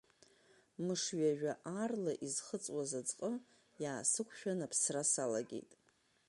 [0.85, 3.31] Мыш ҩажәа аарла изхыҵуаз аӡҟы,
[3.83, 5.71] иаасықәшәан аԥсра салагеит.